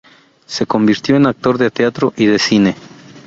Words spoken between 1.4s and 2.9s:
de teatro y de cine.